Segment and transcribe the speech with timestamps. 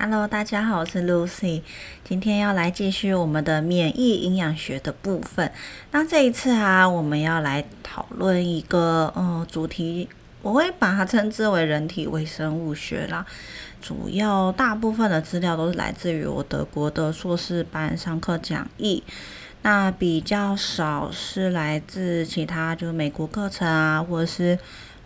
[0.00, 1.60] Hello，大家好，我是 Lucy，
[2.04, 5.50] 今天要来继续我们的免疫营养学的部分。
[5.90, 10.08] 那这一次啊，我们要来讨论一个呃主题，
[10.40, 13.26] 我会把它称之为人体微生物学啦。
[13.82, 19.02] 主要大部分的资料都是来自于我德国的硕士班上课讲义，
[19.62, 24.56] 那比较少是来自其他就是美国课程啊，或者是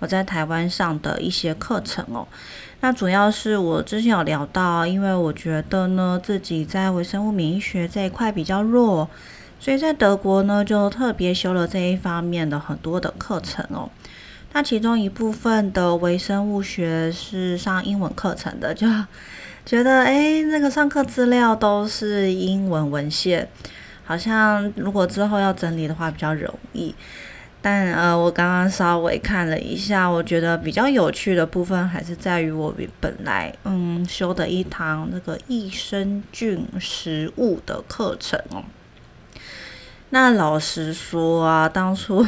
[0.03, 2.27] 我在台湾上的一些课程哦。
[2.81, 9.09] 那主要是我之前有聊到，因为我觉得呢自己在微生物免疫学这一块比较弱，
[9.61, 13.89] 所以在德国呢就特别修了这一方面的很多的课程哦。
[14.53, 18.89] 那其中一部分的微生物学是上英文课程的，就
[19.65, 23.49] 觉得诶，那个上课资料都是英文文献，
[24.05, 26.93] 好像如果之后要整理的话比较容易。
[27.65, 38.65] 但呃，我刚刚稍微看了一下，我觉得比较有趣的部分还是在于我本来嗯修的一堂那个益生菌食物的课程哦。
[40.11, 42.27] 那老实说啊，当初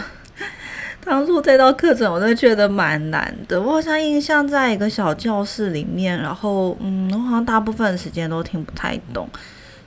[1.04, 3.60] 当初这道课程我都觉得蛮难的。
[3.60, 9.28] 我好像印象在一个小教室里面，然后嗯，我好像大部分时间都听不太懂，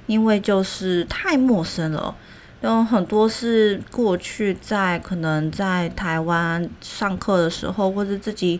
[0.07, 2.13] 因为就是太陌生了。
[2.61, 8.59] 有很多是过去在可能在台湾上课的时候，或者自己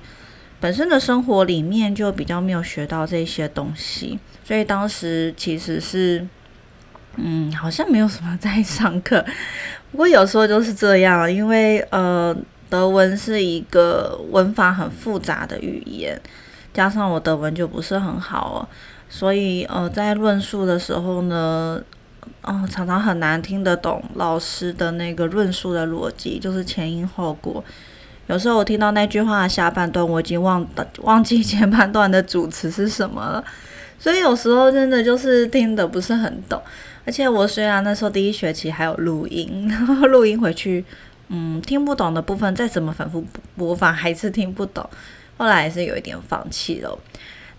[0.59, 6.25] 本身的生活里面就比较没有学到这些东西，所以当时其实是，
[7.15, 9.25] 嗯，好像没有什么在上课。
[9.91, 12.35] 不过有时候就是这样，因为呃，
[12.69, 16.21] 德文是一个文法很复杂的语言，
[16.71, 18.69] 加上我德文就不是很好，
[19.09, 21.81] 所以呃，在论述的时候呢。
[22.41, 27.63] 哦，常常很难听得懂老师的那个论述的逻辑，就是前因后果。
[28.27, 30.67] 有时候我听到那句话的下半段，我已经忘
[30.99, 33.43] 忘记前半段的主词是什么了。
[33.99, 36.61] 所以有时候真的就是听得不是很懂。
[37.05, 40.83] 而且我虽然那时候第一学期还有录音， 然后录音回去，
[41.29, 44.87] 嗯，听不懂的部分再怎么反复播放还是听不懂。
[45.37, 46.99] 后来还是有一点放弃了。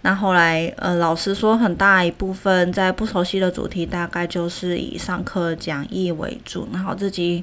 [0.02, 7.42] 那后来，呃，老师说，很大一部分在不熟悉的主题，大概就是以上课讲义为主，然后自己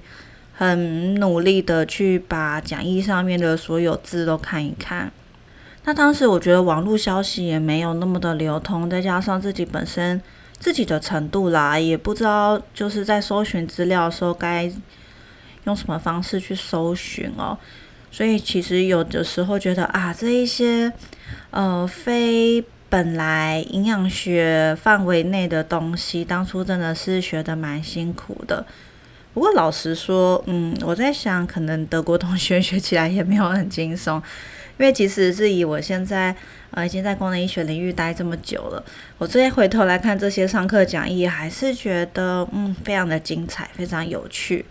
[0.55, 5.11] 很努力的去把讲义上面的所有字都看一看。
[5.83, 10.19] 那当时我觉得网络消息也没有那么的流通，再加上自己本身
[10.57, 14.71] 自己的程度啦，也不知道就是在搜寻资料的时候该
[15.65, 17.57] 用什么方式去搜寻哦。
[18.09, 20.91] 所以其实有的时候觉得啊，这一些
[21.51, 28.65] 呃非本来营养学范围内的东西，当初真的是学的蛮辛苦的。
[29.33, 34.15] 不过老实说，嗯，我在想，可能德国同学 学起来也没有很轻松，
[34.77, 36.33] 因为其实是以我现在
[36.71, 38.81] 呃已经在功能医学领域待这么久了，
[39.17, 44.65] 我这些回头来看这些上课讲义，还是觉得嗯非常的精彩，非常有趣。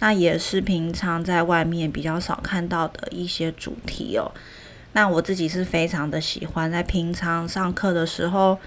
[0.00, 4.30] 那也是平常在外面比较少看到的一些主题哦。
[4.92, 8.58] 那我自己是非常的喜欢，在平常上课的时候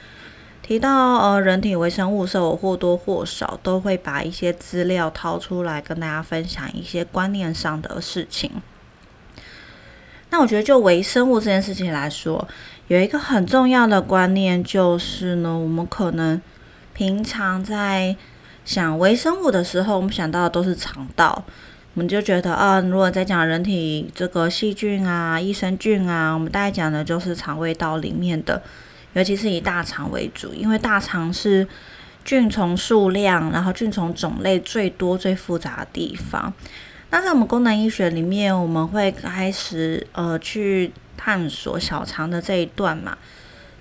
[0.61, 8.51] 提到呃人体微生物时候，我或多或少都会把一些资料掏出来跟大家分享一些观念上的事情。
[10.31, 12.47] 那我觉得就微生物这件事情来说，
[12.87, 16.41] 有一个很重要的观念就是呢，我们可能
[16.93, 18.15] 平常在
[18.65, 21.45] 想微生物的时候，我们想到的都是肠道，
[21.95, 28.61] 我们就觉得啊，如果在讲人体这个细菌啊、益生菌啊，我们大概讲的就是肠胃道里面的，
[29.13, 31.65] 尤其是以大肠为主，因为大肠是
[32.25, 36.53] 菌虫数量，然后菌虫种类最多、最复杂的地方。
[37.11, 43.17] 那在我们功能医学里面，我们会开始呃去探索小肠的这一段嘛。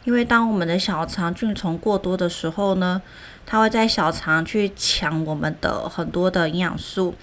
[0.04, 3.02] 因为当我们的小肠菌虫过多的时候呢，
[3.44, 7.14] 它会在小肠去抢我们的很多的营养素，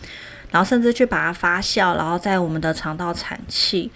[0.51, 3.89] 然后甚至去把它发酵，然后在我们的肠道产气。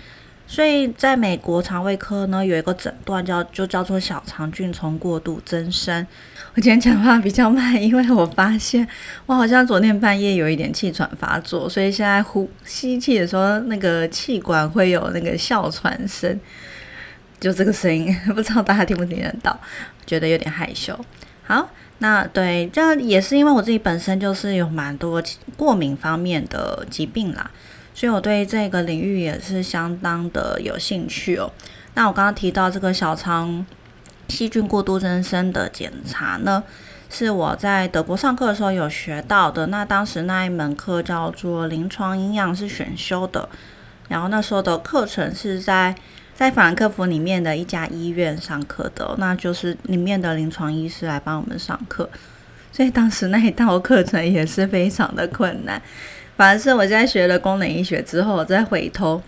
[0.48, 6.06] 所以在美国肠胃科呢，有一个诊断叫就叫做小肠菌虫过度增生。
[6.54, 8.88] 我今天讲话比较慢，因为我发现
[9.26, 16.40] 我好像昨天半夜有一点气喘发作，所以现在呼吸气的时候，那个气管会有那个哮喘声。
[17.40, 19.60] 就这个声音， 不知道大家听不听得到？
[20.06, 20.98] 觉得有点害羞。
[21.48, 21.70] 好，
[22.00, 25.22] 那对，这也是因为我自己本身就是有蛮多
[25.56, 27.52] 过敏方面的疾病啦，
[27.94, 31.52] 所以我对这个领域也是相当的有兴趣哦。
[31.94, 33.64] 那我刚刚提到这个小肠
[34.28, 36.64] 细菌过度增生的检查呢，
[37.12, 39.68] 是我在德国上课的时候有学到的。
[39.68, 43.48] 那当时那一门课叫做临床营养是选修的，
[44.10, 45.96] 然后那时候的课程是在。
[46.36, 52.10] 在法兰克福里面的一家医院上课的，那就是里面的临床医师来帮我们上课，
[52.74, 55.82] 所以当时那一套课程也是非常的困难。
[56.36, 59.24] 反而是我在学了功能医学之后，再回头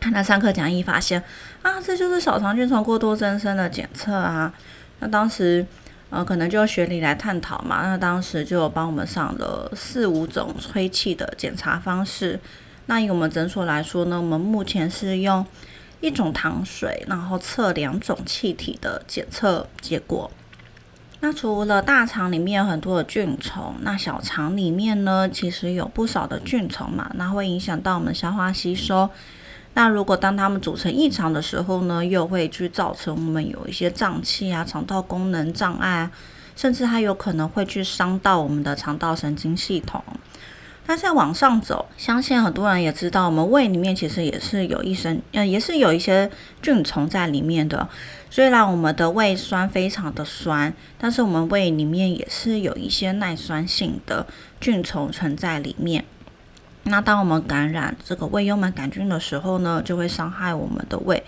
[0.00, 1.22] 看他上课讲义，发现
[1.62, 4.52] 啊，这就是小肠菌虫过多增生的检测啊。
[4.98, 5.64] 那当时
[6.10, 7.82] 呃，可能就学理来探讨嘛。
[7.86, 12.40] 那当时就帮我们上了四五种吹气的检查方式。
[12.86, 15.46] 那以我们诊所来说呢，我们目前是用
[16.00, 20.30] 一种糖水，然后测两种气体的检测结果。
[21.20, 29.10] 那除了大肠里面有很多的菌虫，那小肠里面呢，其实有不少的菌虫嘛，那会影响到我们消化吸收。
[29.74, 36.10] 那如果当它们组成异常的时候呢，又会去造成我们有一些胀气啊、肠道功能障碍，
[36.56, 40.02] 甚至它有可能会去伤到我们的肠道神经系统。
[40.90, 46.28] 那再往上走，相信很多人也知道，我们胃里面其实也是有一生，呃，也是有一些
[46.60, 47.88] 菌虫在里面的。
[48.28, 54.26] 虽然我们的胃酸非常的酸，但是我们胃里面也是有一些耐酸性的
[54.60, 56.04] 菌虫存在里面。
[56.82, 61.22] 那当我们感染这个胃幽门杆菌的时候呢，就会伤害我们的胃。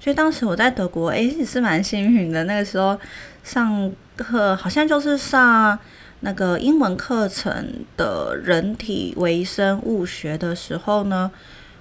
[0.00, 2.44] 所以当时我在德国，诶，也是蛮幸运的。
[2.44, 2.98] 那个时候
[3.44, 5.78] 上课好像就是上。
[6.24, 11.30] 那个英文课程的人体微生物学的时候呢，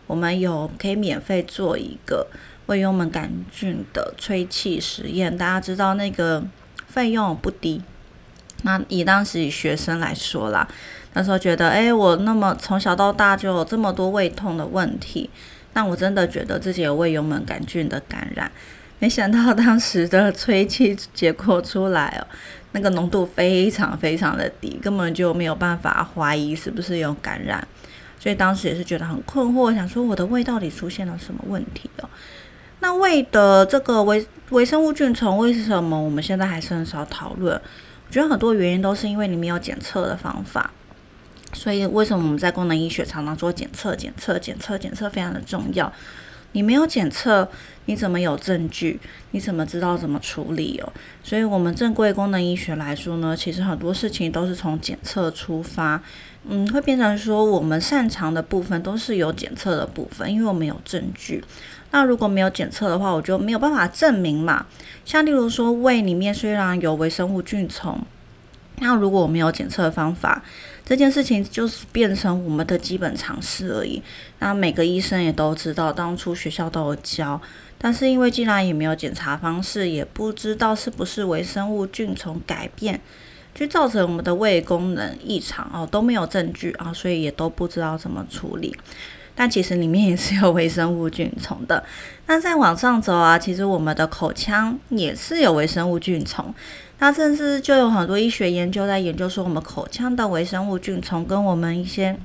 [0.08, 2.26] 我们有可以免费做一个
[2.66, 5.38] 胃幽门杆菌的吹气实验。
[5.38, 6.44] 大家知道那个
[6.88, 7.84] 费用不低。
[8.64, 10.68] 那以当时以学生来说啦，
[11.14, 15.30] 那时候觉得，哎，我那么从小到大就有这么多胃痛的问题，
[15.74, 18.52] 那我真的觉得自己有胃幽门杆菌的感染。
[19.00, 22.28] 没想到当时的吹气结果出来哦。
[22.74, 27.68] 那个浓度非常非常的低，根本就没有办法怀疑是不是有感染，
[28.20, 32.10] 所以当时也是觉得很困惑，想说我的胃到底出现了什么问题哦？
[32.80, 37.54] 那胃的这个微微生物菌虫为什么我们现在还是很少讨论？
[37.56, 40.72] 我觉得很多原因都是因为你没有检测的方法，
[41.54, 45.92] 所以为什么我们在功能医学常常做检测、检测、检测、检测非常的重要？
[46.54, 47.48] 你没有检测，
[47.86, 49.00] 你怎么有证据？
[49.32, 50.92] 你怎么知道怎么处理哦？
[51.24, 56.02] 所以，我们正规功能医学来说呢，其实很多事情都是从检测出发，
[56.48, 61.44] 嗯，会变成说我们擅长的部分都是有检测的部分，因为我们有证据。
[61.92, 64.66] 那如果没有检测的话，我就没有办法证明嘛。
[65.06, 68.00] 像例如说，胃里面虽然有微生物菌虫，
[68.80, 70.44] 那如果我没有检测方法，
[70.92, 74.04] 这件事情就是变成我们的基本常识而已。
[74.40, 77.42] 那每个医生也都知道，当初学校都有教，
[77.78, 83.00] 但是因为既然也没有检查方式，也不知道是不是微生物菌虫改变，
[83.54, 88.76] 就造成我们的胃功能异常哦，都没有证据啊，所以也都不知道怎么处理。
[89.34, 91.84] 但其实里面也是有微生物菌虫的。
[92.28, 96.54] 那再往上走啊，其实我们的口腔也是有微生物菌虫。
[97.00, 102.16] 那甚至就有很多医学研究在研究说，我们口腔的微生物菌虫跟我们一些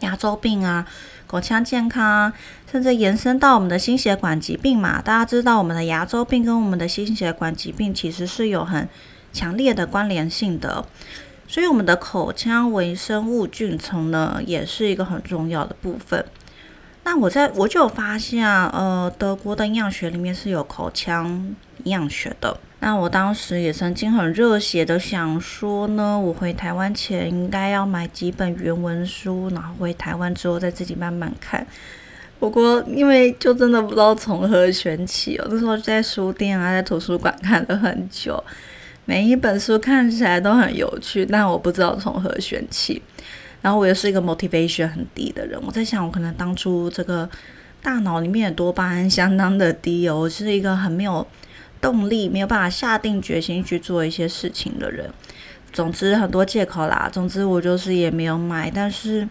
[0.00, 0.84] 牙周病啊、
[1.26, 2.32] 口腔健康啊，
[2.72, 5.00] 甚至延伸到我们的心血管疾病嘛。
[5.00, 8.88] 大家知道，我们的牙周病跟我们的心血管疾病其实是有很
[9.32, 10.84] 强烈的关联性的。
[11.46, 16.24] 所以，我们的口腔微生物菌虫呢，也是一个很重要的部分。
[17.04, 21.26] 那我在我就有发现，呃，德国的营养学里面是有口腔
[21.84, 22.54] 营养学的。
[22.80, 31.66] 那我当时也曾经很热血的想说呢，我回台湾前应该要买几本原文书，然后回台湾之后再自己慢慢看。
[32.38, 38.44] 不过因为就真的不知道从何选起哦，那时候在书店啊，在图书馆看了很久，
[39.08, 43.00] 每一本书看起来都很有趣，但我不知道从何选起。
[43.62, 47.26] 然后我又是一个 motivation 很低的人，我在想我可能当初这个
[47.82, 51.26] 大脑里面的多巴胺相当的低哦，我是一个很没有。
[51.80, 55.08] 动力没有办法下定决心去做一些事情的人，
[55.72, 57.08] 总之很多借口啦。
[57.12, 59.28] 总之我就是也没有买，但是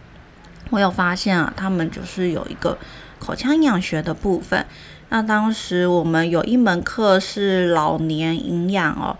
[0.70, 2.78] 我有发现啊，他们就是有一个
[3.18, 4.64] 口腔营养学的部分。
[5.10, 9.14] 那当时我们有一门课是老年营养哦，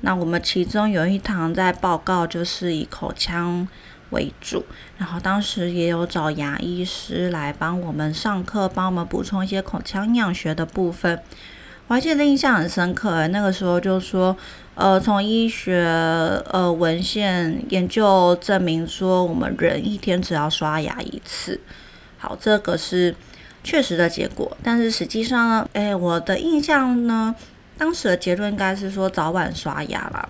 [0.00, 3.66] 那我们其中有一堂在报告就是以口腔
[4.10, 4.64] 为主，
[4.96, 11.20] 然后当时也有找牙医师来帮我们上课，帮我们补充一些口腔营养学的部分。
[11.88, 14.36] 我还记得印象很深刻，那个时候就说，
[14.74, 15.82] 呃，从医学
[16.50, 21.58] 呃文献研究证明说，我们人一天只要刷牙一次。
[22.18, 23.14] 好，这个是
[23.64, 27.34] 确实的结果，但是实际上呢，哎，我的印象呢，
[27.78, 30.28] 当时的结论应该是说早晚刷牙啦。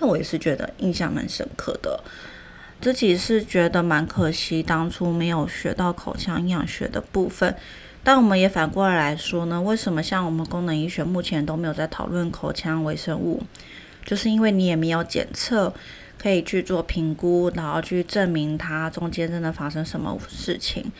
[0.00, 2.02] 那我也是觉得印象蛮深刻的，
[2.80, 7.54] 自己是觉得蛮可惜，当初没有学到口腔营养学的部分。
[8.02, 13.42] 但我们也反过来说呢，为什么像我们功能医学目前都没有在讨论口腔微生物？
[14.04, 15.72] 就是因为你也没有检测
[16.18, 20.92] 可以去做评估，然后去证明它中间真的发生什么事情。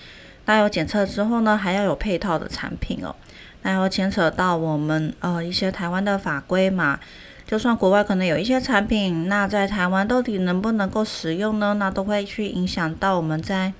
[0.47, 3.15] 那有检测之后呢，还要有配套的产品哦。
[3.63, 7.01] 那要牵扯到我们呃一些台湾的法规嘛。
[7.47, 11.75] 就算国外可能有一些产品，那在台湾到底能不能够使用呢？
[11.75, 13.73] 那都会去影响到我们在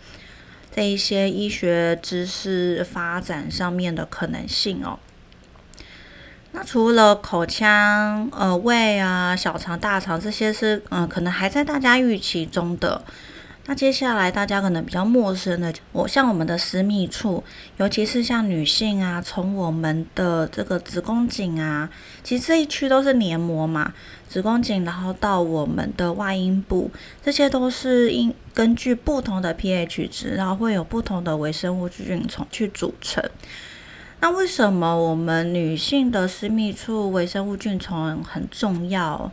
[0.75, 4.99] 这一些医学知识发展上面的可能性哦。
[6.53, 13.03] 那除了口腔、呃胃啊、小肠、大肠这些是嗯，可能还在大家预期中的。
[13.67, 17.43] 那接下来大家可能比较陌生的，我像我们的私密处，
[17.79, 21.89] 尤其是像女性啊，从我们的这个子宫颈啊，
[22.23, 23.95] 其实这一区都是黏膜嘛，
[24.29, 26.91] 子宫颈，然后到我们的外阴部，
[27.25, 33.25] 这些都是因根据不同的 pH 值，然后会有不同的微生物菌虫去组成。
[34.21, 39.33] 那为什么我们女性的私密处微生物菌虫很重要？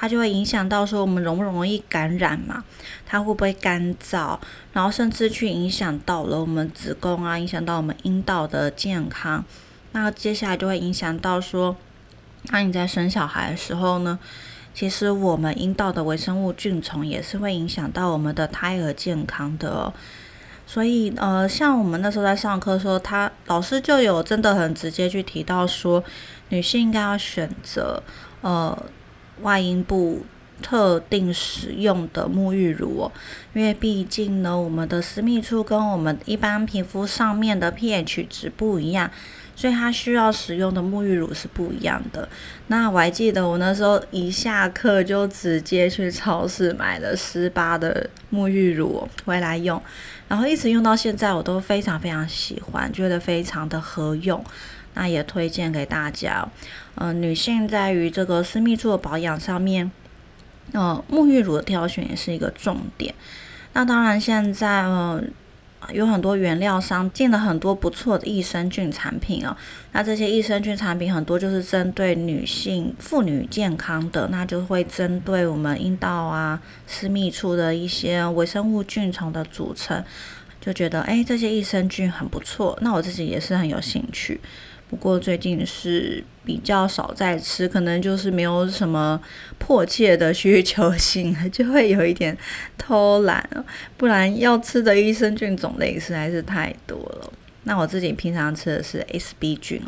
[0.00, 2.64] 它就会影响到说我们容不容易感染嘛？
[3.04, 4.38] 它会不会干燥？
[4.72, 9.44] 然后甚至去影响到了我们子宫啊，影响到我们阴道的健康。
[9.92, 11.76] 那接下来就会影响到说，
[12.44, 14.18] 那你在生小孩的时候呢？
[14.72, 19.92] 其实我们阴道的微生物菌虫也是会影响到我们的胎儿健康的。
[20.66, 26.02] 所以呃，像我们那时候在上课说，他老师就有真的很直接去提到说，
[26.48, 28.02] 女性应该要选择
[28.40, 28.86] 呃。
[29.42, 30.24] 外阴部
[30.62, 33.12] 特定使用的沐浴乳哦，
[33.54, 39.10] 因为毕竟呢，我们的私密处跟我们一般皮肤上面的 pH 值不一样，
[39.56, 42.28] 所以它需要使用的沐浴乳是不一样的。
[42.66, 49.82] 那我还记得我那时候一下课就直接去超市买了十八的沐浴乳回来用，
[50.28, 54.44] 然后一直用到现在，我都非常非常喜欢，觉得非常的合用。
[54.92, 56.46] 那也推荐给大家，
[56.96, 59.90] 嗯，女性在于这个私密处的保养上面，
[60.72, 63.14] 呃，沐浴乳的挑选也是一个重点。
[63.72, 65.22] 那当然，现在呃
[65.92, 69.56] 有很多原料商进了很多不错的益生菌产品哦。
[69.92, 80.04] 那这些益生菌产品很多就是针对女性妇女健康的，那就会针对我们阴道啊、私密处的一些微生物菌虫的组成，
[80.60, 82.78] 就觉得哎，这些益生菌很不错。
[82.82, 84.38] 那我自己也是很有兴趣。
[84.90, 89.20] 不过最近是比较少在吃，可能就是没有什么
[89.56, 92.36] 迫切的需求性， 就会有一点
[92.76, 93.48] 偷懒。
[93.96, 97.32] 不然要吃的益生菌种类实在是太多了。
[97.62, 99.80] 那我自己平常吃的是 SB 菌，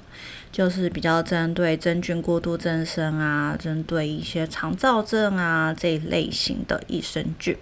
[0.52, 7.56] 就是比较针对真菌过度增生啊，针对一些肠燥症啊这一类型的益生菌。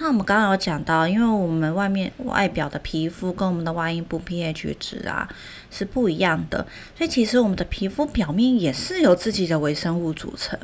[0.00, 5.28] 那我们刚刚有讲到，因为我们外面外表的皮肤跟我们的外阴部 pH 值啊
[5.72, 6.64] 是不一样的，
[6.96, 10.56] 所以其实我们的皮肤表面也是由自己的微生物组成。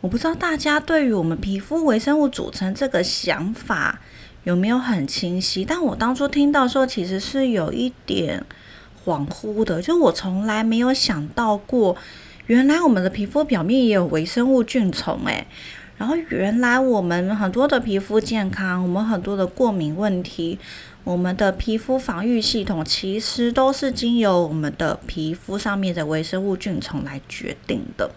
[0.00, 4.00] 我不知道大家对于我们皮肤微生物组成这个想法
[4.42, 5.64] 有没有很清晰？
[5.64, 8.44] 但我当初听到说，其实是有一点
[9.04, 11.96] 恍惚的，就我从来没有想到过，
[12.46, 15.46] 原来我们的皮肤表面也有微生物菌虫，诶。
[15.96, 20.58] 然后原来我们很多的皮肤健康，我们很多的过敏问题，
[21.04, 28.10] 我们的皮肤防御系统其实都是经由我们的皮肤上面的微生物菌虫来决定的。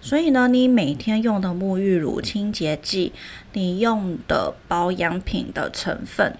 [0.00, 3.12] 所以呢，你每天用的沐浴乳、清洁剂，
[3.52, 6.36] 你用的保养品的成分。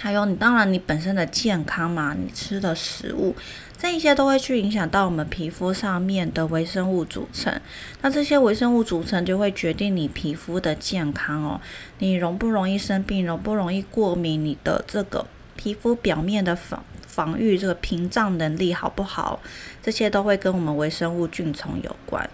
[0.00, 3.34] 还有你，当然你本身的健康嘛，你吃的食物，
[3.76, 7.52] 这一些都会去影响到我们皮肤上面的微生物组成。
[8.00, 11.60] 那这些微生物组成就会决定你皮肤的健康哦，
[11.98, 15.26] 你容不容易生病，容不容易过敏，你的这个
[15.56, 19.40] 皮肤表面的防防御这个屏障能力好不好，
[19.82, 22.28] 这些都会跟我们微生物菌虫有关。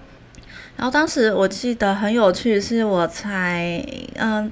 [0.77, 4.51] 然后当时我记得很有趣，是我才嗯。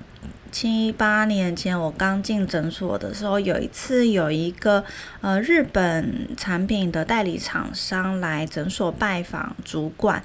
[0.51, 4.85] 七八年前，我刚进诊所的时候，有一次有一个
[5.21, 10.23] 呃日本产品的代理厂商来诊所拜访主管。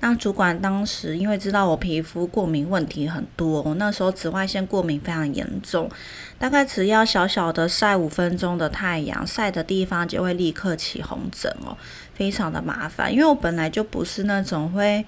[0.00, 5.90] 那主管当时因为知道我皮肤过敏问题很多，我那时候紫外线过敏非常严重，
[6.38, 11.76] 大概只要小小的晒五分钟的太阳，晒的地方就会立刻起红疹哦，
[12.14, 13.10] 非常的麻烦。
[13.10, 15.04] 因为我本来就不是那种会。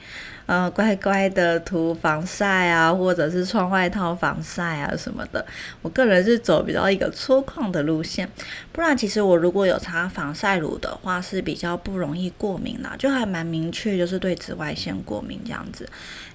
[0.48, 5.44] 呃，乖乖的涂防晒啊，或者是穿外套防晒啊什么的。
[5.82, 8.26] 我个人是走比较一个粗犷的路线，
[8.72, 15.86] 不然其实我如果有擦防晒乳的话，是比较不容易过敏的，就还蛮明确，就是对紫外线过敏这样子。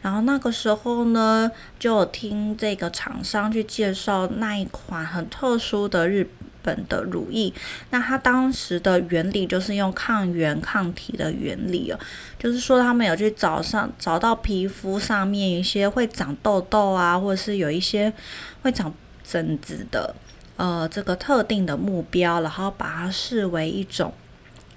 [0.03, 6.29] 然后那个时候呢，就听这个厂商去介绍那一款很特殊的日
[6.63, 7.53] 本的乳液，
[7.91, 11.99] 那它当时的原理就是用抗原抗体的原理哦，
[12.39, 18.11] 就是说他们有去找上找到皮肤上面一些会长痘痘啊，或者是有一些
[18.63, 18.91] 会长
[19.23, 20.15] 疹子的
[20.57, 24.11] 呃这个特定的目标，然后把它视为一种。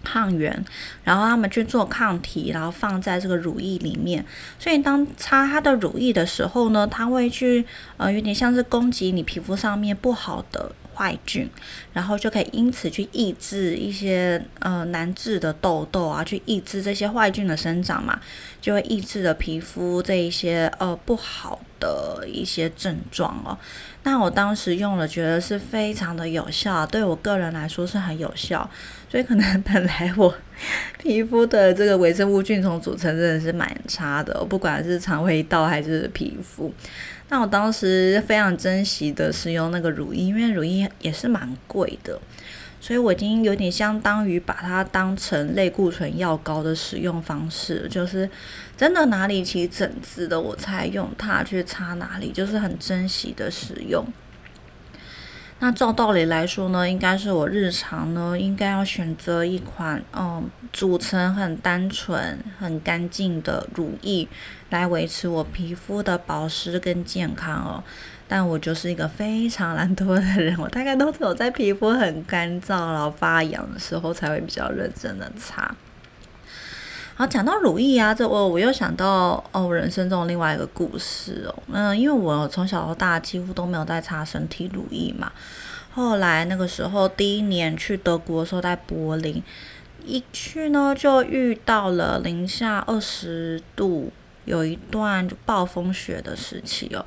[0.09, 0.65] 抗原，
[1.03, 4.25] 然后他们去做抗体，然后放在这个乳液里面。
[4.57, 7.67] 所以当擦它的乳液的时候呢，它会去
[7.97, 11.49] 呃有点像是攻击你皮肤上面不好的坏菌，
[11.93, 18.19] 然后就可以因此去抑制一些呃难治的痘痘啊，去抑制这些坏菌的生长嘛，
[18.61, 23.57] 就会抑制了皮肤这一些呃不好的一些症状哦。
[24.05, 28.69] 那我当时用了，觉得是非常的有效，对我个人来说是很有效。
[29.17, 30.35] 所以可能 本来我
[30.99, 36.71] 皮肤的这个微生物菌虫组成真的是蛮差的，不管是肠胃道还是皮肤。
[37.31, 42.21] 那我当时非常珍惜的使用那个乳液，因为乳液也是蛮贵的，
[42.79, 48.29] 所以我已经有点相当于把它当成类固醇药膏的使用方式，就是
[48.77, 54.05] 真的哪里起疹子的我才用它去擦哪里，就是很珍惜的使用。
[55.59, 64.29] 那照道理来说呢，应该是我日常呢，应该要选择一款嗯，组成很单纯、很干净的乳液，
[64.69, 67.83] 来维持我皮肤的保湿跟健康哦。
[68.29, 75.75] 但我就是一个非常懒惰的人，我大概都只有在皮肤很干燥然后发痒的时候，才会比较认真的擦。
[77.19, 81.63] 好，讲到乳液啊，这我我又想到哦，我人生中另外一个故事哦。
[81.73, 85.33] 嗯，因为我从小到大几乎都没有在擦身体乳液嘛。
[85.95, 89.43] 后来那个时候第一年去德国的时候，在柏林
[90.05, 94.13] 一去呢，就遇到了零下二十度，
[94.45, 97.03] 有一段暴风雪的时期哦。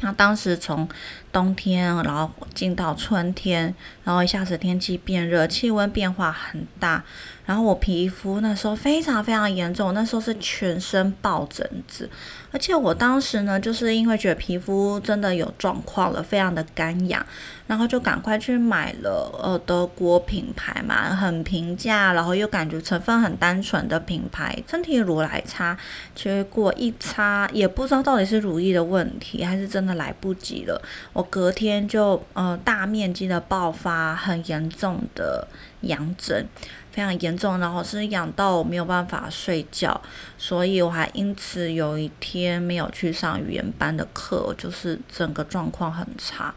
[0.00, 0.88] 那当时从
[1.32, 7.02] 冬天，然后进到春天，然后一下子天气变热，气温变化很大，
[7.46, 12.08] 然后我皮肤那时候非常非常严重，那时候是全身爆疹子，
[12.50, 17.24] 而且我当时呢，就是因为觉得皮肤真的有状况了，非常的干痒，
[17.66, 25.76] 然后就赶快去买了呃德国品牌嘛，很平价，然后又感觉成分很单纯的品牌身体乳来擦，
[26.14, 30.80] 结果一擦也不知道到底是乳液的问题，还是真的来不及了。
[31.20, 35.46] 我隔天就呃大面积的爆发很严重的
[35.82, 36.46] 痒疹，
[36.90, 40.00] 非常严重，然后是痒到我没有办法睡觉，
[40.38, 46.54] 所以我还因此有一天没有去上语言班的课，就是整个状况很差，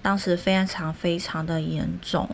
[0.00, 2.28] 当时非常非常的严重。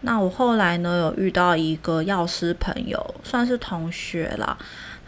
[0.00, 4.58] 那我后来呢有遇到一个药师朋友，算是同学啦，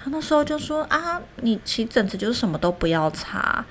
[0.00, 3.64] 他那时候就说啊，你起疹子就什么都不要擦，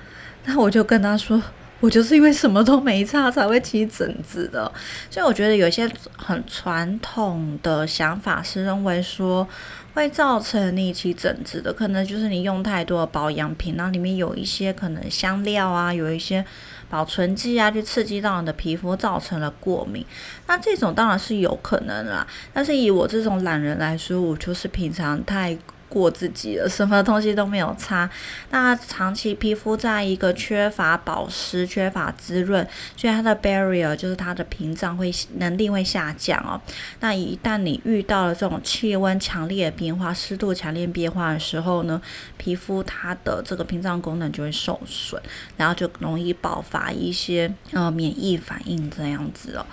[0.44, 1.42] 那我就跟他说。
[1.80, 4.70] 我就是因为什么都没擦才会起疹子的，
[5.10, 9.46] 所以我觉得有一些很传统的想法是认为说
[9.92, 16.44] 会造成你起疹子的，可能就是你用太多的保养品，然后里面有一些可能香料啊，有一些
[16.88, 20.04] 保存剂啊，去刺激到你的皮肤，造成了过敏。
[20.46, 25.56] 那这种当然是有可能啦，但是以我这种懒人来说，我就是平常太。
[25.88, 28.08] 过自己了，什么东西都没有擦。
[28.50, 36.60] 那长期皮肤在一个缺乏保湿、缺乏滋润，所以它的 barrier 就是它的屏障会能力会下降哦。
[37.00, 42.00] 那一旦你遇到了这种气温强烈的变化、湿度强烈变化的时候呢，
[42.36, 45.20] 皮肤它的这个屏障功能就会受损，
[45.56, 49.66] 然后就容易爆发一些呃免疫反应这样子哦。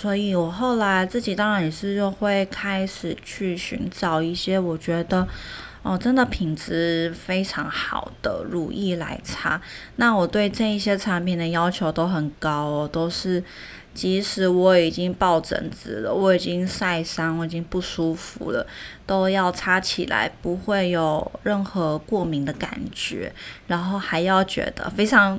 [0.00, 5.28] 所以我后来自己当然也是就会开始去寻找一些我觉得
[5.82, 9.60] 哦真的品质非常好的乳液来擦。
[9.96, 13.44] 那我对这一些产品的要求都很高哦，都是
[13.92, 18.66] 即使我已经爆疹子了，我已经晒伤，我已经不舒服了，
[19.04, 23.30] 都要擦起来不会有任何过敏的感觉，
[23.66, 25.38] 然后还要觉得非常。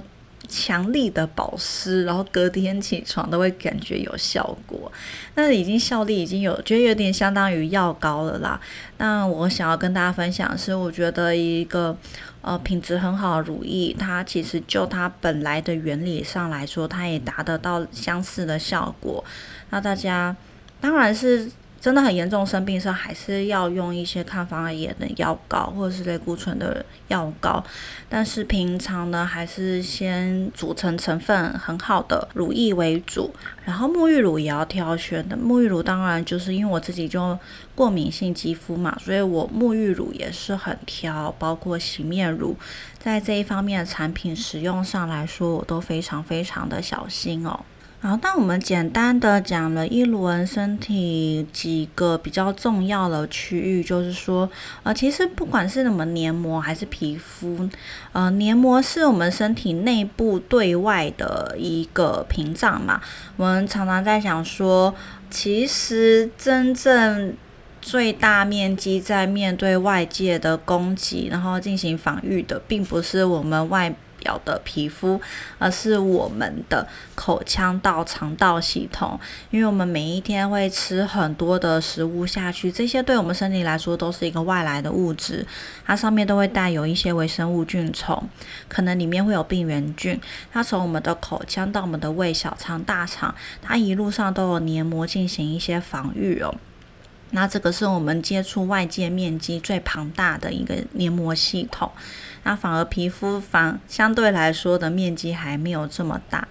[0.51, 4.91] 强力的保湿，然后隔天起床都会感觉有效果，
[5.35, 8.59] 那已经效力已经有，觉得有点相当于药膏了啦。
[8.97, 11.97] 那我想要跟大家分享的是，我觉得一个
[12.41, 19.23] 呃品质很好的乳液，它其实就它本来的原理上来说，它也达得到相似的效果。
[19.69, 20.35] 那大家
[20.81, 21.49] 当然是。
[21.81, 27.61] 真的很严重生病时候，还是要用一些抗发炎的药膏，或者是类固醇的药膏。
[28.07, 33.33] 但是平常呢，还是先组成成分很好的乳液为主。
[33.65, 37.37] 然后沐浴乳也要挑选的，沐浴乳当然就是因为我自己就
[37.73, 42.55] 过敏性肌肤嘛，所以我沐浴乳也是很挑，包括洗面乳，
[42.99, 47.59] 在这一方面的产品使用上来说，我都非常非常的小心哦。
[48.03, 54.49] 好，那我们简单的讲了一轮身体几个比较重要的区域，就是说，
[54.81, 57.69] 呃，其实不管是什么黏膜还是皮肤，
[58.11, 62.99] 呃，黏膜是我们身体内部对外的一个屏障嘛。
[63.37, 64.95] 我们常常在讲说，
[65.29, 67.35] 其实真正
[67.83, 73.93] 最大面积在面对外界的攻击，然后进行防御的，并不是我们外。
[74.21, 75.19] 表的皮肤，
[75.57, 85.45] 而是我们的口腔到肠道系统，因为我们每一天会吃很多的食物下去，这些对我们身体来说都是一个外来的物质，
[85.85, 88.23] 它上面都会带有一些微生物菌虫，
[88.67, 90.19] 可能里面会有病原菌，
[90.53, 96.53] 它从我们的口腔到我们的胃、小肠、大肠，它一路上都有黏膜进行一些防御哦。
[97.33, 101.89] 那这个是我们接触外界面积最庞大的一个黏膜系统，
[102.43, 106.47] 那反而皮肤反相对来说的面积还没有这么大。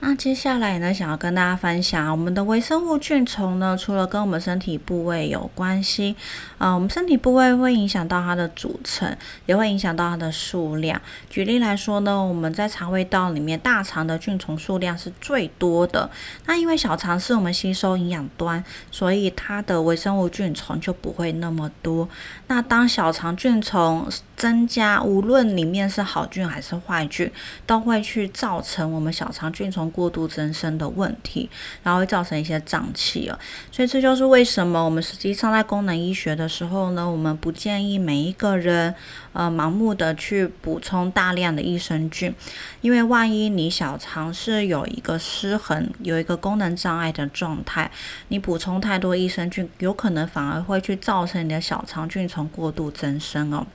[0.00, 6.14] 那接下来呢，想要跟大家分享，我们的微生物菌虫呢，除了跟我们身体部位有关系，
[6.56, 9.16] 啊，我们身体部位会影响到它的组成，
[9.46, 11.02] 也会影响到它的数量。
[11.28, 16.08] 举例来说呢，我们在肠胃道里面，大肠的菌虫数量是最多的。
[16.46, 22.08] 那因为小肠是我们吸收营养端，所以它的微生物菌虫就不会那么多。
[22.46, 27.28] 那当小肠菌虫增加，无论里面是好菌还是坏菌，
[27.66, 31.50] 都会去造成我们小肠菌虫过度增生的问题，
[31.82, 33.36] 然后会造成一些胀气哦。
[33.72, 38.94] 所以这就是为什么我们实际上在功能医学的时候呢，我们不建议每一个人
[39.32, 42.32] 呃盲目的去补充大量的益生菌，
[42.80, 47.90] 因为万一你小肠是有一个失衡、有一个功能障碍的状态，
[48.28, 53.66] 你补充太多益生菌，有可能反而会去造成你的小肠菌虫过度增生哦。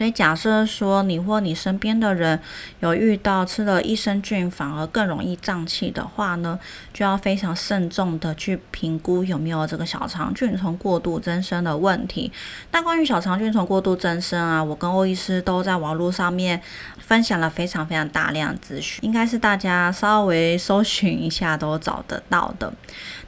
[0.00, 2.40] 所以假设说你或你身边的人
[2.78, 6.58] 有遇到吃了益生菌反而更容易胀气的话呢，
[6.90, 12.32] 就要非常慎重的去评估有没有这个小肠菌虫过度增生的问题。
[12.72, 16.58] 那关于小肠菌虫过度增生啊，我跟欧医师都在网络上面
[16.96, 22.72] 分享了非常非常大量资讯，应该是大家稍微搜寻一下都找得到的。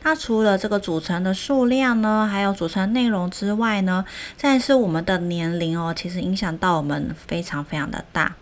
[0.05, 4.05] 那除了这个组成的数量呢，还有组成内容之外呢，
[4.37, 8.35] 再是我们的年龄哦，其实影响到我们非常非常的大。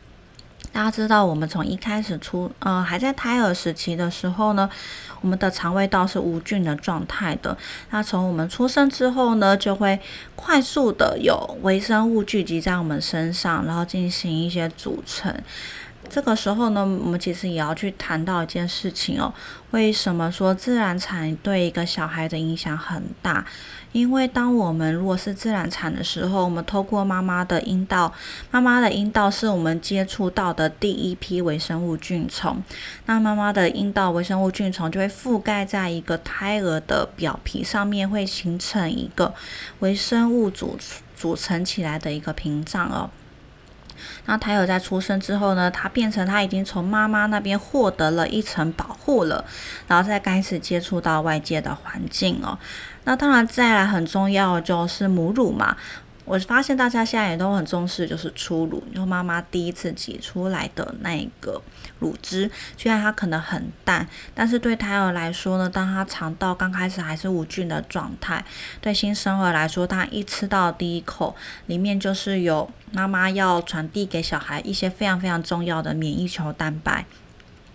[0.73, 4.71] 大家知道，我们从一开始出，呃，还在胎儿时期的时候呢，
[5.21, 7.59] 我们的肠胃道是无菌的状态的。
[7.91, 9.99] 那从我们出生之后呢，就会
[10.37, 15.35] 快速的有微生物聚集在我们身上，然后进行一些组成。
[16.09, 19.33] 这个时候呢，我们其实也要去谈到一件事情哦。
[19.71, 23.45] 为什么说自然产对一个小孩的影响很大？
[23.93, 28.13] 因为当我们如果是自然产的时候，我们透过妈妈的阴道，
[28.51, 32.61] 妈妈的阴道是我们接触到的第一批微生物菌虫。
[33.07, 39.33] 那妈妈的阴道微生物菌虫就会覆盖在一个胎儿的表皮上面，会形成一个
[39.81, 40.77] 微生物组
[41.17, 43.11] 组成起来的一个屏障哦。
[44.27, 49.45] 那胎儿在出生之后呢，它变成他已经从妈妈那边获得了一层保护了，
[49.87, 52.59] 然后再开始接触到外界的环境哦。
[53.05, 55.77] 那当然再来很重要就是母乳嘛。
[56.27, 61.61] 我发现大家现在也都很重视，就是初乳，就妈妈第一次挤出来的那个
[62.01, 68.45] 乳汁，虽然它可能很淡，但是对胎儿来说呢，当他肠道刚开始还是无菌的状态，
[68.81, 71.37] 对新生儿来说，他一吃到第一口，
[71.67, 77.05] 里面就是有妈妈要传递给小孩一些非常非常重要的免疫球蛋白。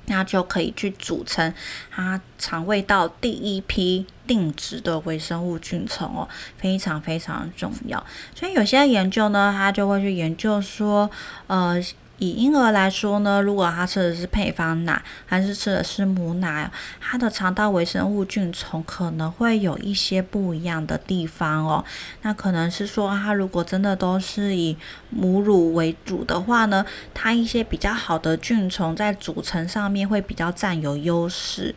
[0.08, 1.52] 那就可以去组成
[1.90, 8.06] 它肠胃道第一批定植的微生物菌虫哦，非常非常重要。
[8.36, 11.10] 所以有些研究呢，它就会去研究说，
[11.48, 11.80] 呃。
[12.18, 21.84] 以婴儿来说呢，如果他吃的是配方奶，还是吃的是母奶，他的肠道微生物菌虫可能会有一些不一样的地方哦。
[22.22, 24.78] 那可能是说，他如果真的都是以
[25.10, 31.76] 母乳为主的话呢，他一些比较好的菌虫在组成上面会比较占有优势。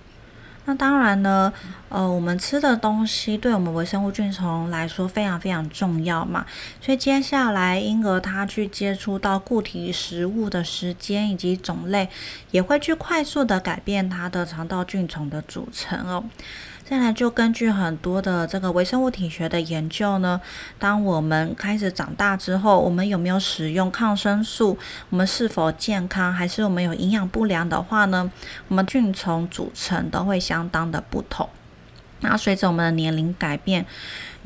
[0.68, 1.50] 那当然呢，
[1.88, 6.44] 呃，我们吃的东西对我们微生物菌虫来说非常非常重要嘛，
[6.78, 12.10] 所以接下来婴儿他去接触到固体食物的时间以及种类，
[12.50, 16.22] 也会去快速的改变他的肠道菌虫的组成哦。
[16.88, 20.40] 再来就根据很多的这个微生物体学的研究呢，
[20.78, 24.78] 当我们开始长大之后，我们有没有使用抗生素？
[25.10, 26.32] 我们是否健康？
[26.32, 28.32] 还是我们有营养不良的话呢？
[28.68, 31.46] 我们菌虫组成都会相当的不同。
[32.20, 33.84] 那随着我们的年龄改变。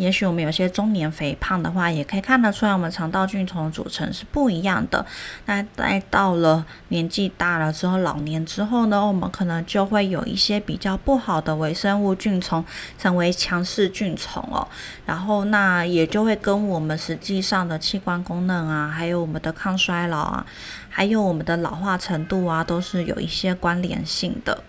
[0.03, 5.07] 也许我们有些中年肥胖的话，也可以看得出来，我们肠道菌丛的组成是不一样的。
[5.47, 12.65] 那在到了年纪大了之后，老年之后呢，我们可能就会有一些比较不好的微生物菌丛
[12.99, 14.67] 成为强势菌丛哦。
[15.07, 20.45] 然后那也就会跟我们实际上的器官功能啊，还有我们的抗衰老啊，
[20.88, 24.65] 还有我们的老化程度啊，都是有一些关联性的。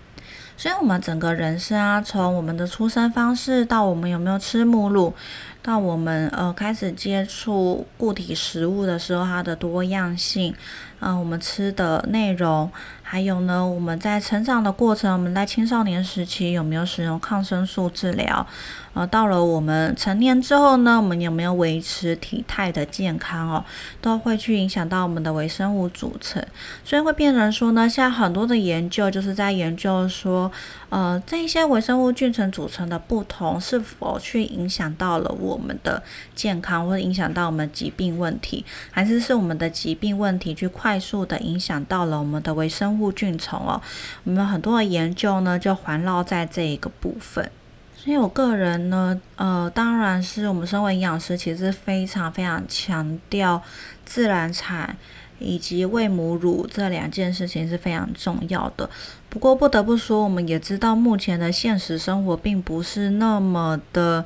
[0.56, 5.14] 所以，我们整个人生啊，从我们的出生方式到我们有没有吃母乳，
[5.62, 10.54] 到我们呃开始接触固体食物的时候，它的多样性，
[11.00, 18.46] 嗯，我们吃的内容，还有呢，我们在成长的过程，我们在青少年时期有没有使用抗生素治疗？
[18.94, 23.66] 呃，到了我们成年之后呢，我们有没有维持体态的健康哦，
[24.00, 26.46] 都会去影响到我们的微生物组成，
[26.86, 30.52] 所以会变成说呢，现在很多的研究就是在研究说，
[30.90, 36.04] 呃，这一些微生物菌层组成的不同，是否去影响到了我们的
[36.36, 43.82] 健康，或者影响到我们疾病问题，还是是我们的疾病问题去快速的影响到了我们的微生物菌丛哦？
[44.24, 47.50] 我们很多的研究呢，就环绕在这一个部分。
[48.04, 53.62] 所以我个人呢，呃，当然是我们身为营养师，其实非常非常强调
[54.04, 54.94] 自然产
[55.40, 58.90] 以及喂母乳这两件事情是非常重要的。
[59.30, 64.24] 不过不得不说，我们也知道目前的现实生活并不是那么的，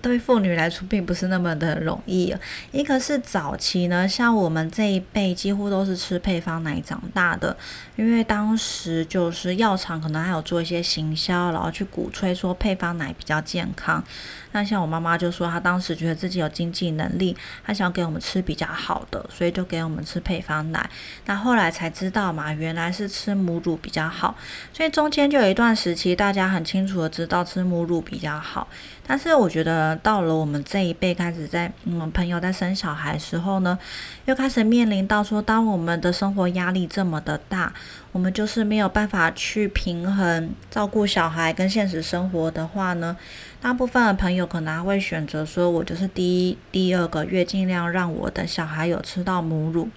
[0.00, 2.32] 对妇女来说并不是那么的容易。
[2.70, 7.56] 一个是早期呢，像我们这一辈几乎都是吃配方奶长大的，
[7.96, 14.02] 因为当时就是药厂可能还有做一些行销，然后去鼓吹说配方奶比较健康。
[14.52, 20.88] 那像我妈妈就说，她当时觉得自己有经济能力，她想给我们吃比较好的，所以就给我们吃配方奶。
[21.24, 24.36] 那后来才知道嘛，原来是吃母乳比较好。
[24.72, 28.68] 所以中间就有一段时期，大家很清楚的知道吃母乳比较好。
[29.08, 33.78] 但是我觉得到了我们这一辈开始在嗯朋友在生小孩时候呢，
[34.24, 37.72] 又开始面临到说，当我们的生活压力这么的大，
[38.10, 43.16] 我们就是没有办法去平衡照顾小孩跟现实生活的话呢，
[43.60, 49.88] 大部分的朋友可能还会选择说，我就是第一、第二个月尽量让我的小孩有吃到母乳。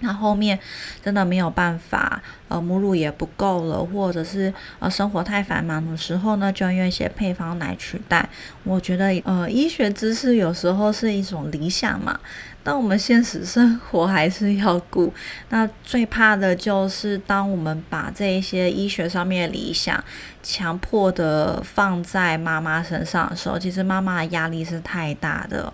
[0.00, 0.58] 那后面
[1.02, 8.28] 真的没有办法，呃，母乳也不够了，或者是呃生活太繁忙的时候呢，就要用一些配方奶取代。
[8.64, 12.18] 我觉得，呃，医学知识有时候是一种理想嘛，
[12.62, 15.12] 但我们现实生活还是要顾。
[15.50, 20.02] 那最怕的就是当我们把这一些医学上面的理想
[20.42, 25.72] 强迫的放在妈妈身上的时候，其实妈妈的压力是太大的。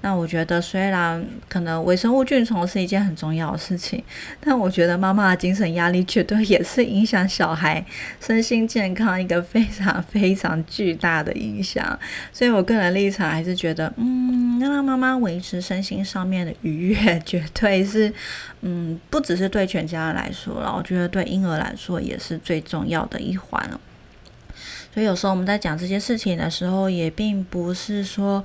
[0.00, 4.02] 那我觉得，虽然可能微生物菌虫是一件很重要的事情，
[4.40, 7.84] 但我觉得妈妈的精神压力绝对也是影响小孩
[8.20, 11.98] 身心健康一个非常非常巨大的影响。
[12.32, 18.12] 所以我个人立场还是觉得，嗯，让妈妈维持身心上面的愉悦， 绝对是，
[18.60, 23.68] 嗯，不只是对全家人来说了，我觉得对婴儿来说也是最重要的一环。
[24.94, 28.44] 所以有时候我们在讲这些事情的时候，也并不是说。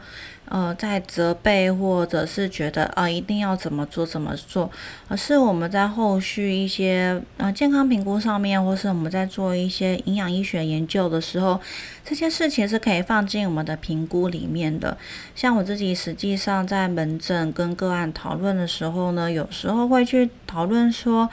[0.54, 4.70] 呃，在责备或者是觉得啊，一定要怎么做怎么做，
[5.08, 11.60] 而是我们在后续一些呃健康评估上面，或是我们在做一些营养医学研究的时候，
[12.04, 14.98] 这些事情是可以放进我们的评估里面的。
[15.36, 21.30] 像我自己实际上在门诊跟个案讨论的时候呢，有时候会去讨论说。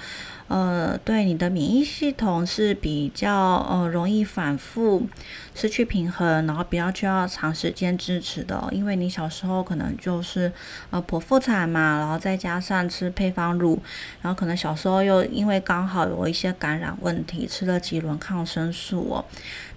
[0.50, 3.32] 呃，对你的免疫系统是比较
[3.70, 5.06] 呃容易反复
[5.54, 10.52] 失去平衡，然后比较需要长时间支持的，因为你小时候可能就是
[10.90, 13.80] 呃剖腹产嘛，然后再加上吃配方乳，
[14.22, 19.24] 然后可能小时候又因为刚好有一些感染问题，吃了几轮抗生素哦，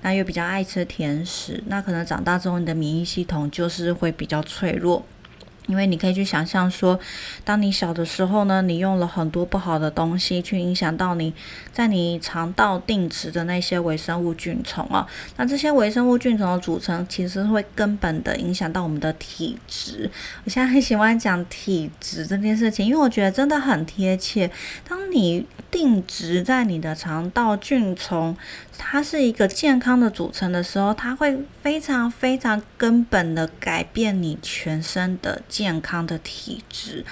[0.03, 5.03] 那又比较爱吃甜食，那可能长大之后你的免疫系统就是会比较脆弱。
[5.67, 6.99] 因为你可以去想象说，
[7.45, 11.33] 当你小的时候呢，你用了很多不好的东西去影响到你
[11.71, 20.11] 在你肠道定植的那些微生物菌虫啊，那这些微生物菌虫的组成其实会根本的影响到我们的体质。
[20.43, 24.51] 我现在很喜欢讲体质这件事情，因为我觉得真的很贴切。
[24.85, 28.37] 当你定植在你的肠道菌虫，
[28.77, 37.03] 它是一个健康的组成的时候，它会非常非常根本的改变你全身的健康的体质。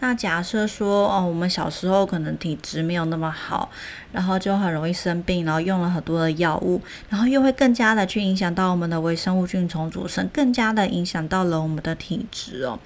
[0.00, 3.70] 那假设说哦，我们小时候可能体质没有那么好，
[4.12, 12.78] 然后就很容易生病，然后用了很多的药物，然后又会更加的去影响到我们的微生物菌重组成，更加的影响到了我们的体质哦。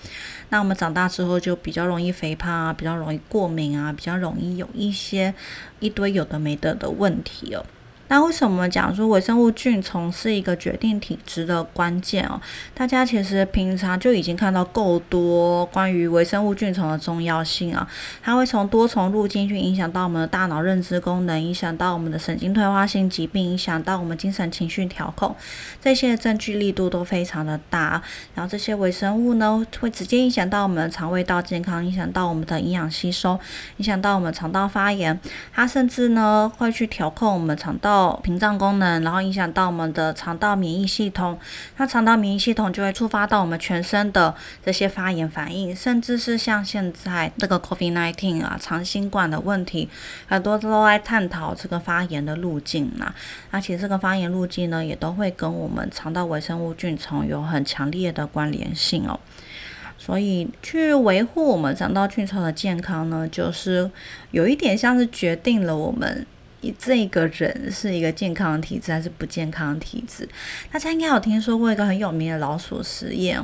[0.50, 5.34] 那我们长大之后就比较容易肥胖啊，比较容易过敏啊，比较容易有一些
[5.80, 7.64] 一堆有的没的的问题哦。
[8.10, 12.40] 那为什么讲说微生物菌丛是一个决定体质的关键哦？
[12.74, 17.86] 大家其实平常就已经看到够多关于微生物菌丛的重要性啊，
[18.20, 25.32] 它会从多重路径去影响到我们的大脑认知功能，影响到我们的神经退化性疾病，影响到我们精神情绪调控，
[25.80, 28.02] 这些证据力度都非常的大。
[28.34, 33.38] 然后这些微生物呢，会直接影响到我们的肠胃道健康，影响到我们的营养吸收，
[33.76, 35.16] 影响到我们肠道发炎。
[35.54, 41.38] 它甚至呢会去调控我们肠道屏障功能，然后影响到我们的肠道免疫系统。
[41.76, 44.34] 那肠道免疫系统就会触发到我们全身的
[44.64, 49.88] 这些发炎反应，甚至是像现在这个 COVID-19 啊，长新冠的问题，
[50.28, 53.12] 很多都在探讨这个发炎的路径呐。
[53.50, 59.18] 而且这个发炎路径呢，也都会跟我们肠道微生物菌丛有很强烈的关联性哦。
[59.98, 63.90] 所以，去维护我们肠道菌丛的健康呢，就是
[64.30, 66.26] 有一点像是决定了我们
[66.78, 70.28] 这个人是一个健康的体质还是不健康的体质。
[70.70, 73.42] 大家应该有听说过一个很有名的老鼠实验，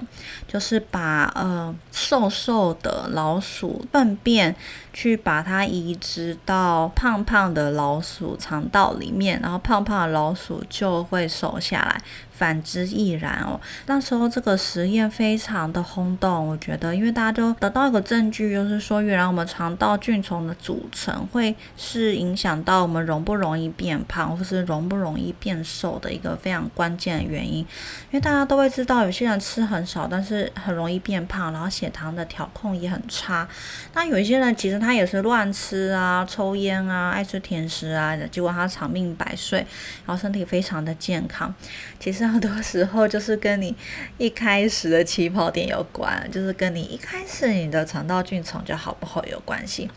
[0.48, 4.55] 就是把呃瘦瘦的老鼠粪便
[4.92, 12.02] 去把它移植到胖胖的老鼠肠道里面，然后胖胖的老鼠就会瘦下来。
[12.37, 13.61] 反之亦然哦。
[13.87, 27.59] 那时候这个实验非常的轰动，我觉得，因为大家都得到一个证据，就是说，原来我们肠道菌丛的组成会是影响到我们容不容易变胖，或是容不容易变瘦的一个非常关键的原因。
[27.59, 27.66] 因
[28.12, 33.49] 为大家都会知道，有些人吃很少，但是很容易变胖，然后血糖的调控也很差。
[33.94, 39.59] 那有一些人其实他也是乱吃啊，抽烟啊，爱吃甜食啊，结果他长命百岁，
[40.05, 41.55] 然后身体非常的健康。
[41.99, 42.27] 其实。
[42.27, 43.75] 很多时候就是跟你
[44.19, 49.89] 一开始的起跑点有关，就是跟你一开始你的肠道菌丛就好不好有关系。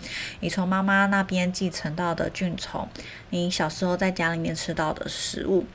[0.42, 2.88] 你从妈妈那边继承到的菌丛，
[3.32, 5.66] 你小时候在家里面吃到的食物，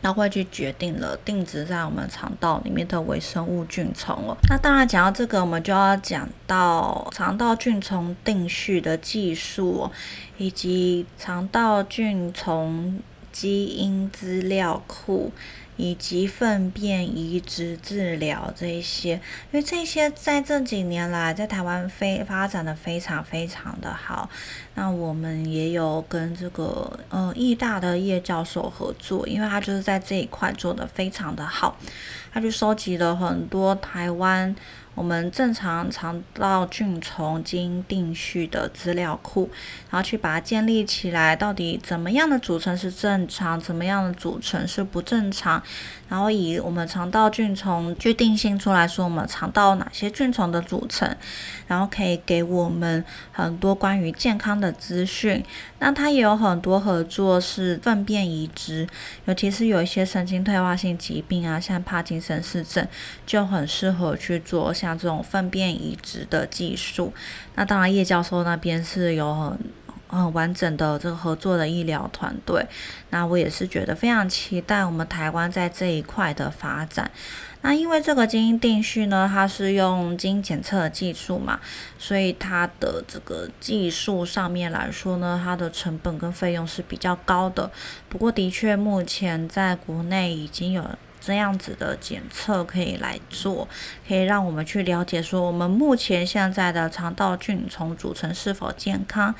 [0.00, 4.36] 那会去决定了定植在我们肠道里面的微生物菌丛哦。
[4.48, 9.90] 那当然讲到这个，我们就要讲到肠道菌丛定序的技术，
[10.38, 12.98] 以及肠道菌丛
[13.32, 15.32] 基因资料库。
[15.76, 19.12] 以及粪便移植治疗这一些，
[19.50, 24.28] 因为这些在这几年来在台湾非发展的非常非常的好。
[24.74, 31.78] 那我们也有跟这个呃义大的叶教授合作，因为他就是在这一块做的非常的好，
[32.30, 34.54] 他就收集了很多台湾。
[35.00, 39.48] 我们正常肠道菌丛基因定序的资料库，
[39.88, 45.62] 然后去把它建立起来，到底怎么样的组成是正常，怎么样的组成是不正常，
[46.10, 51.16] 然后以我们肠道菌丛去定性出来说我们肠道哪些菌丛的组成，
[51.66, 55.42] 然后可以给我们很多关于健康的资讯。
[55.78, 58.86] 那它也有很多合作是粪便移植，
[59.24, 62.86] 尤其是有一些神经退化性疾病啊，像帕金森氏症，
[63.24, 67.12] 就很适合去做像这种粪便移植的技术。
[67.54, 69.58] 那当然，叶教授那边是有很
[70.08, 72.66] 很完整的这个合作的医疗团队。
[73.10, 77.10] 那我也是觉得非常期待我们台湾在这一块的发展。
[77.62, 81.60] 那因为这个基因定序呢，它是用基因检测的技术嘛，
[81.98, 87.70] 所以它的这个技术上面来说呢，它的成本跟费用是比较高的。
[88.08, 90.82] 不过的确，目前在国内已经有
[91.20, 93.68] 这样子的检测可以来做，
[94.08, 99.34] 可以让我们去了解说我们目前现在的肠道菌丛组成是否健康，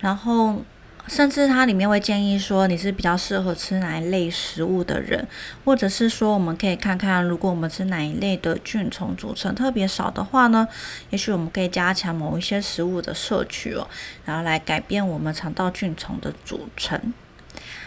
[0.00, 0.62] 然后。
[1.06, 5.28] 甚至它里面会建议说你是比较适合吃哪一类食物的人，
[5.62, 10.66] 或者是说我们可以看看，如果我们吃哪一类的菌虫组成特别少的话呢，
[11.10, 13.86] 也许我们可以加强某一些食物的摄取哦，
[14.24, 16.98] 然后来改变我们肠道菌虫的组成。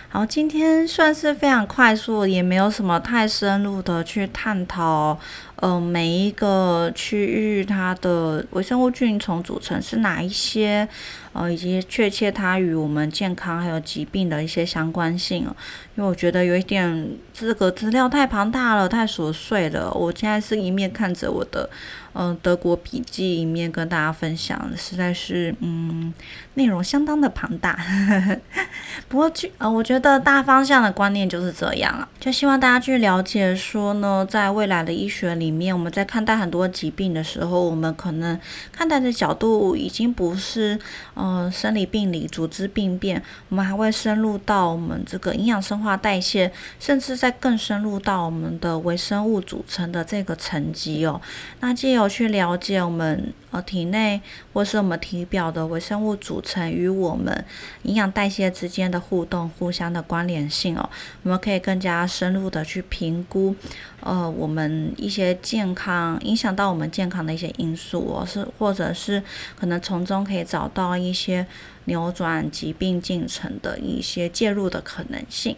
[0.09, 5.19] 好，今天算是非常快速，也没有什么太深入的去探讨。
[5.57, 10.87] 呃，每一个区域它的微生物菌丛组成是哪一些？
[11.33, 15.43] 呃，以及确切它与我们健康还有疾病的一些相关性。
[15.95, 19.91] 因为我觉得有一点这个资料太庞大了，太琐碎了。
[19.91, 21.69] 我现在是一面看着我的
[22.13, 26.11] 嗯德国笔记，一面跟大家分享，实在是嗯
[26.55, 27.77] 内容相当的庞大。
[29.07, 35.46] 不过去呃，我觉得大方向的观念就是这样啊，就希望大家去了解说呢，在未来的医学里。
[35.47, 38.37] 里面，我们在看待很多疾病的时候，我们可能
[38.71, 40.77] 看待的角度已经不是
[41.15, 51.21] 嗯生理病理、组织病变，我们还会深入到我们这个营养、生化、代谢，甚至在更深入到我们的微生物组成的这个层级哦。
[51.61, 54.21] 那既有去了解我们呃体内
[54.53, 57.45] 或是我们体表的微生物组成与我们
[57.83, 60.89] 营养代谢之间的互动、互相的关联性哦，
[61.23, 63.55] 我们可以更加深入的去评估，
[64.01, 69.23] 呃，我们一些健康影响到我们健康的一些因素哦，是或者是
[69.57, 71.45] 可能从中可以找到一些
[71.85, 75.55] 扭转疾病进程的一些介入的可能性。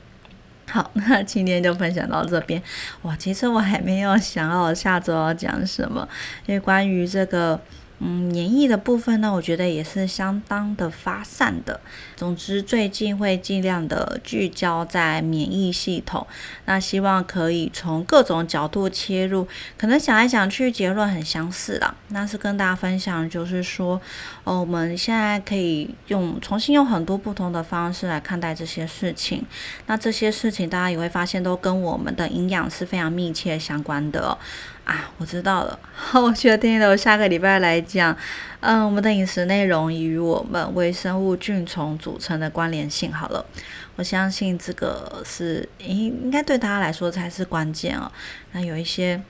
[0.69, 2.61] 好， 那今天就分享到这边。
[3.01, 6.07] 哇，其实我还没有想好下周要讲什么，
[6.45, 7.59] 因为关于这个。
[7.99, 11.79] 嗯，免疫的部分呢，我觉得也是相当的发散的。
[12.15, 16.25] 总之，最近会尽量的聚焦在免疫系统，
[16.65, 19.47] 那希望可以从各种角度切入。
[19.77, 21.93] 可能想来想去，结论很相似啦。
[22.09, 23.99] 那是跟大家分享，就是说，
[24.43, 29.43] 哦，我们现在可以用重新用很多不同的方式来看待这些事情。
[29.87, 34.37] 那这些事情，大家也会发现，都跟我们的营养是非常密切相关的。
[34.89, 38.15] 啊，我知道了，好， 我决定了，我下个礼拜来讲，
[38.59, 43.13] 嗯，我们的饮食内容与我们微生物菌虫组成的关联性。
[43.13, 43.45] 好了，
[43.97, 48.11] 我相信这个是应应该对大家来说才是关键哦。
[48.53, 49.21] 那有一些，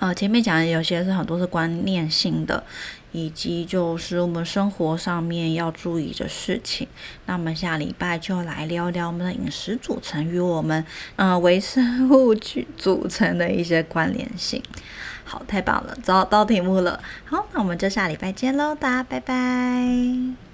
[0.00, 2.64] 呃，前面讲的有些是很多是观念性的。
[3.12, 6.88] 以及就是我们生活上面要注意的事情。
[7.26, 10.84] 那么下礼拜就来聊聊我们的饮食组成与我们
[11.16, 14.62] 嗯微生物去组成的一些关联性。
[15.24, 17.00] 好，太棒了，找到题目了。
[17.24, 20.51] 好，那我们就下礼拜见喽，大家拜拜。